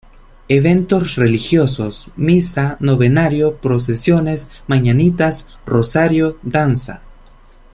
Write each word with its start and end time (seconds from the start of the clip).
Eventos 0.47 1.15
religiosos: 1.15 2.07
Misa, 2.15 2.75
Novenario, 2.79 3.57
Procesiones, 3.57 4.47
Mañanitas, 4.67 5.59
Rosario, 5.67 6.39
Danza. 6.41 7.01